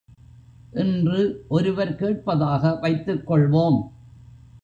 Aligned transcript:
என்று 0.71 1.45
ஒருவர் 1.47 1.95
கேட்பதாக 1.95 2.75
வைத்துக் 2.75 3.31
கொள்வோம். 3.31 3.79